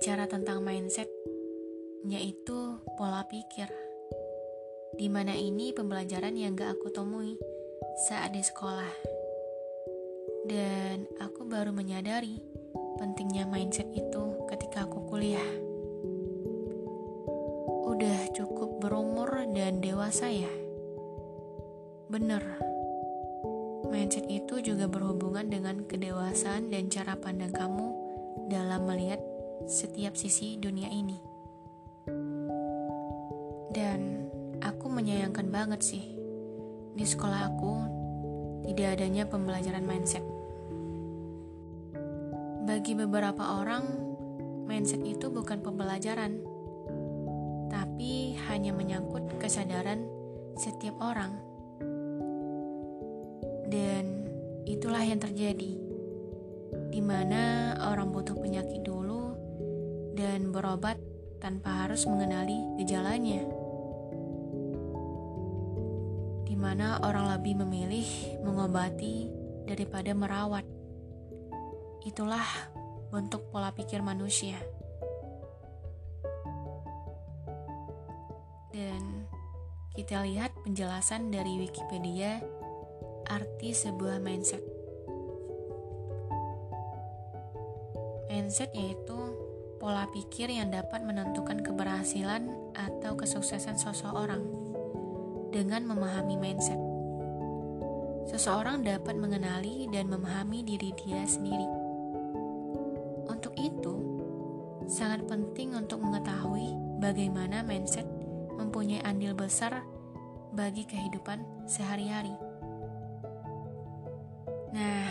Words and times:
bicara 0.00 0.24
tentang 0.24 0.64
mindset, 0.64 1.12
yaitu 2.08 2.56
pola 2.96 3.20
pikir. 3.28 3.68
Di 4.96 5.12
mana 5.12 5.36
ini 5.36 5.76
pembelajaran 5.76 6.40
yang 6.40 6.56
gak 6.56 6.80
aku 6.80 6.88
temui 6.88 7.36
saat 8.08 8.32
di 8.32 8.40
sekolah. 8.40 8.88
Dan 10.48 11.04
aku 11.20 11.44
baru 11.44 11.76
menyadari 11.76 12.40
pentingnya 12.96 13.44
mindset 13.44 13.92
itu 13.92 14.40
ketika 14.48 14.88
aku 14.88 15.04
kuliah. 15.04 15.52
Udah 17.84 18.32
cukup 18.32 18.80
berumur 18.80 19.28
dan 19.52 19.84
dewasa 19.84 20.32
ya? 20.32 20.52
Bener. 22.08 22.40
Mindset 23.92 24.24
itu 24.32 24.64
juga 24.64 24.88
berhubungan 24.88 25.44
dengan 25.52 25.84
kedewasaan 25.84 26.72
dan 26.72 26.88
cara 26.88 27.20
pandang 27.20 27.52
kamu 27.52 27.92
dalam 28.48 28.88
melihat 28.88 29.20
setiap 29.68 30.16
sisi 30.16 30.56
dunia 30.56 30.88
ini. 30.88 31.18
Dan 33.70 34.30
aku 34.62 34.86
menyayangkan 34.86 35.48
banget 35.50 35.80
sih, 35.82 36.04
di 36.94 37.04
sekolah 37.06 37.40
aku 37.50 37.72
tidak 38.70 39.00
adanya 39.00 39.26
pembelajaran 39.26 39.82
mindset. 39.82 40.22
Bagi 42.70 42.94
beberapa 42.94 43.58
orang, 43.58 43.82
mindset 44.70 45.02
itu 45.02 45.26
bukan 45.26 45.58
pembelajaran, 45.58 46.38
tapi 47.66 48.38
hanya 48.46 48.70
menyangkut 48.70 49.26
kesadaran 49.42 50.06
setiap 50.54 50.94
orang. 51.02 51.34
Dan 53.70 54.26
itulah 54.66 55.02
yang 55.02 55.18
terjadi, 55.18 55.72
di 56.90 57.00
mana 57.02 57.74
orang 57.90 58.14
butuh 58.14 58.38
penyakit 58.38 58.86
dulu 58.86 59.09
dan 60.20 60.52
berobat 60.52 61.00
tanpa 61.40 61.88
harus 61.88 62.04
mengenali 62.04 62.60
gejalanya. 62.76 63.40
Di 66.44 66.52
mana 66.60 67.00
orang 67.00 67.40
lebih 67.40 67.64
memilih 67.64 68.04
mengobati 68.44 69.32
daripada 69.64 70.12
merawat. 70.12 70.68
Itulah 72.04 72.44
bentuk 73.08 73.48
pola 73.48 73.72
pikir 73.72 74.04
manusia. 74.04 74.60
Dan 78.76 79.24
kita 79.96 80.20
lihat 80.20 80.52
penjelasan 80.68 81.32
dari 81.32 81.64
Wikipedia 81.64 82.44
arti 83.24 83.72
sebuah 83.72 84.20
mindset. 84.20 84.60
Mindset 88.28 88.70
yaitu 88.76 89.49
pola 89.80 90.04
pikir 90.12 90.52
yang 90.52 90.68
dapat 90.68 91.00
menentukan 91.00 91.64
keberhasilan 91.64 92.52
atau 92.76 93.16
kesuksesan 93.16 93.80
seseorang 93.80 94.44
dengan 95.48 95.88
memahami 95.88 96.36
mindset. 96.36 96.76
Seseorang 98.28 98.84
dapat 98.84 99.16
mengenali 99.16 99.88
dan 99.88 100.12
memahami 100.12 100.60
diri 100.68 100.92
dia 101.00 101.24
sendiri. 101.24 101.64
Untuk 103.24 103.56
itu, 103.56 103.94
sangat 104.84 105.24
penting 105.24 105.72
untuk 105.72 106.04
mengetahui 106.04 107.00
bagaimana 107.00 107.64
mindset 107.64 108.04
mempunyai 108.60 109.00
andil 109.00 109.32
besar 109.32 109.80
bagi 110.52 110.84
kehidupan 110.84 111.40
sehari-hari. 111.64 112.36
Nah, 114.76 115.08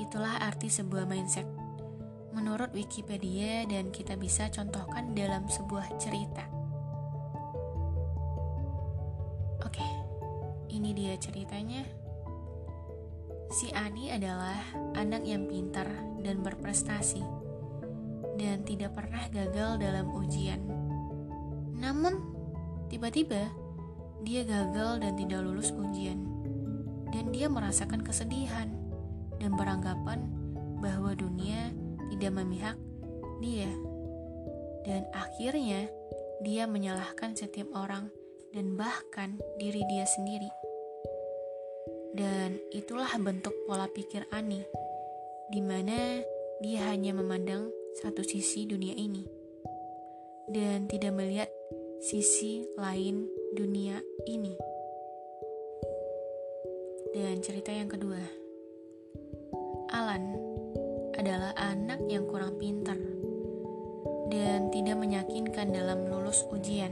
itulah 0.00 0.40
arti 0.40 0.72
sebuah 0.72 1.04
mindset 1.04 1.63
menurut 2.34 2.74
Wikipedia 2.74 3.62
dan 3.70 3.94
kita 3.94 4.18
bisa 4.18 4.50
contohkan 4.50 5.14
dalam 5.14 5.46
sebuah 5.46 5.94
cerita. 6.02 6.42
Oke, 9.62 9.86
ini 10.74 10.90
dia 10.90 11.14
ceritanya. 11.16 11.86
Si 13.54 13.70
Ani 13.70 14.10
adalah 14.10 14.58
anak 14.98 15.22
yang 15.22 15.46
pintar 15.46 15.86
dan 16.26 16.42
berprestasi 16.42 17.22
dan 18.34 18.66
tidak 18.66 18.98
pernah 18.98 19.30
gagal 19.30 19.78
dalam 19.78 20.10
ujian. 20.10 20.58
Namun, 21.78 22.18
tiba-tiba 22.90 23.46
dia 24.26 24.42
gagal 24.42 25.06
dan 25.06 25.14
tidak 25.14 25.40
lulus 25.46 25.70
ujian. 25.70 26.18
Dan 27.14 27.30
dia 27.30 27.46
merasakan 27.46 28.02
kesedihan 28.02 28.66
dan 29.38 29.54
beranggapan 29.54 30.26
bahwa 30.82 31.14
dunia 31.14 31.70
tidak 32.24 32.40
memihak 32.40 32.80
dia. 33.44 33.68
Dan 34.80 35.04
akhirnya 35.12 35.92
dia 36.40 36.64
menyalahkan 36.64 37.36
setiap 37.36 37.68
orang 37.76 38.08
dan 38.48 38.80
bahkan 38.80 39.36
diri 39.60 39.84
dia 39.92 40.08
sendiri. 40.08 40.48
Dan 42.16 42.56
itulah 42.72 43.12
bentuk 43.20 43.52
pola 43.68 43.92
pikir 43.92 44.24
Ani, 44.32 44.64
di 45.52 45.60
mana 45.60 46.24
dia 46.64 46.88
hanya 46.88 47.12
memandang 47.12 47.68
satu 48.00 48.24
sisi 48.24 48.64
dunia 48.64 48.96
ini 48.96 49.28
dan 50.48 50.88
tidak 50.88 51.12
melihat 51.12 51.52
sisi 52.00 52.64
lain 52.80 53.28
dunia 53.52 54.00
ini. 54.24 54.56
Dan 57.12 57.44
cerita 57.44 57.68
yang 57.68 57.92
kedua, 57.92 58.24
Alan 59.92 60.53
adalah 61.18 61.54
anak 61.56 62.02
yang 62.10 62.26
kurang 62.26 62.58
pintar 62.58 62.98
dan 64.28 64.72
tidak 64.74 64.98
meyakinkan 64.98 65.70
dalam 65.70 66.10
lulus 66.10 66.42
ujian. 66.50 66.90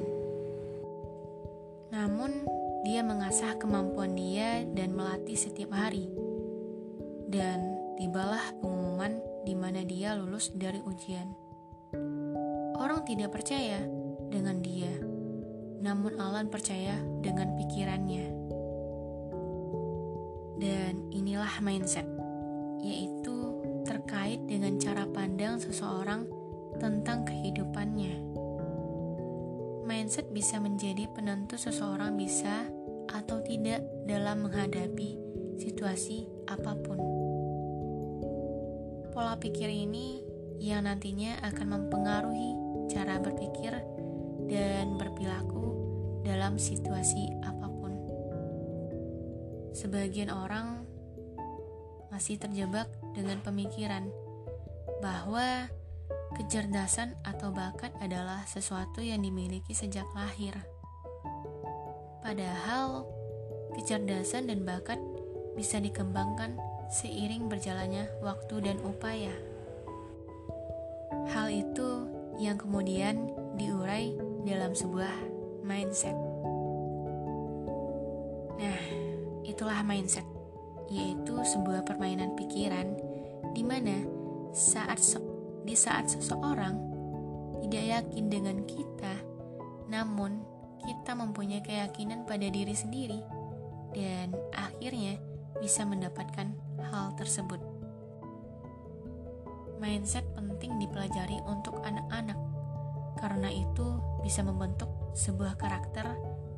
Namun, 1.93 2.47
dia 2.83 3.05
mengasah 3.05 3.61
kemampuan 3.61 4.17
dia 4.17 4.65
dan 4.65 4.97
melatih 4.97 5.37
setiap 5.37 5.71
hari. 5.77 6.09
Dan 7.29 7.79
tibalah 8.01 8.53
pengumuman 8.59 9.21
di 9.45 9.55
mana 9.55 9.85
dia 9.85 10.17
lulus 10.17 10.51
dari 10.53 10.81
ujian. 10.83 11.29
Orang 12.77 13.05
tidak 13.05 13.37
percaya 13.37 13.85
dengan 14.33 14.59
dia, 14.65 14.91
namun 15.85 16.17
Alan 16.17 16.49
percaya 16.49 16.97
dengan 17.21 17.55
pikirannya. 17.61 18.27
Dan 20.59 21.13
inilah 21.13 21.61
mindset, 21.61 22.09
yaitu 22.81 23.52
terkait 24.13 24.45
dengan 24.45 24.77
cara 24.77 25.09
pandang 25.09 25.57
seseorang 25.57 26.29
tentang 26.77 27.25
kehidupannya. 27.25 28.21
Mindset 29.89 30.29
bisa 30.37 30.61
menjadi 30.61 31.09
penentu 31.17 31.57
seseorang 31.57 32.21
bisa 32.21 32.69
atau 33.09 33.41
tidak 33.41 33.81
dalam 34.05 34.45
menghadapi 34.45 35.17
situasi 35.57 36.29
apa 36.45 36.77
pun. 36.85 37.01
Pola 39.17 39.41
pikir 39.41 39.73
ini 39.73 40.21
yang 40.61 40.85
nantinya 40.85 41.41
akan 41.49 41.81
mempengaruhi 41.81 42.53
cara 42.93 43.17
berpikir 43.17 43.73
dan 44.45 45.01
berperilaku 45.01 45.73
dalam 46.21 46.61
situasi 46.61 47.33
apa 47.49 47.65
pun. 47.65 47.97
Sebagian 49.73 50.29
orang 50.29 50.85
masih 52.13 52.37
terjebak 52.37 52.93
dengan 53.13 53.41
pemikiran 53.45 54.09
bahwa 55.05 55.69
kecerdasan 56.37 57.17
atau 57.27 57.53
bakat 57.53 57.93
adalah 58.01 58.45
sesuatu 58.49 59.05
yang 59.05 59.21
dimiliki 59.21 59.77
sejak 59.77 60.09
lahir. 60.17 60.57
Padahal, 62.25 63.05
kecerdasan 63.77 64.49
dan 64.49 64.65
bakat 64.65 64.97
bisa 65.59 65.77
dikembangkan 65.83 66.57
seiring 66.89 67.49
berjalannya 67.49 68.09
waktu 68.25 68.65
dan 68.65 68.79
upaya. 68.85 69.33
Hal 71.29 71.53
itu 71.53 72.09
yang 72.41 72.57
kemudian 72.57 73.29
diurai 73.61 74.17
dalam 74.49 74.73
sebuah 74.73 75.13
mindset. 75.61 76.17
Nah, 78.57 78.81
itulah 79.45 79.85
mindset 79.85 80.25
yaitu 80.93 81.41
sebuah 81.41 81.89
permainan 81.89 82.37
pikiran 82.37 82.93
di 83.57 83.65
mana 83.65 84.05
saat 84.53 85.01
di 85.65 85.73
saat 85.73 86.13
seseorang 86.13 86.77
tidak 87.65 87.85
yakin 87.89 88.27
dengan 88.29 88.59
kita, 88.69 89.15
namun 89.89 90.45
kita 90.85 91.17
mempunyai 91.17 91.65
keyakinan 91.65 92.29
pada 92.29 92.45
diri 92.51 92.75
sendiri 92.77 93.23
dan 93.97 94.35
akhirnya 94.53 95.17
bisa 95.63 95.87
mendapatkan 95.87 96.53
hal 96.93 97.15
tersebut. 97.17 97.63
Mindset 99.79 100.27
penting 100.35 100.79
dipelajari 100.79 101.39
untuk 101.47 101.81
anak-anak 101.83 102.39
karena 103.19 103.49
itu 103.51 103.87
bisa 104.27 104.43
membentuk 104.43 104.91
sebuah 105.15 105.55
karakter 105.57 106.07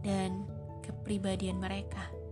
dan 0.01 0.49
kepribadian 0.81 1.61
mereka. 1.61 2.24